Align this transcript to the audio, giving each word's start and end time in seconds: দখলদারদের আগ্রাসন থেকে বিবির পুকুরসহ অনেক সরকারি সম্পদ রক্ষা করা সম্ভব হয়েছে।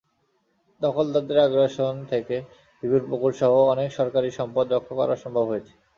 দখলদারদের 0.81 1.37
আগ্রাসন 1.39 1.95
থেকে 2.11 2.35
বিবির 2.83 3.03
পুকুরসহ 3.09 3.51
অনেক 3.73 3.89
সরকারি 3.91 4.29
সম্পদ 4.31 4.65
রক্ষা 4.69 4.93
করা 4.95 5.15
সম্ভব 5.15 5.45
হয়েছে। 5.47 5.73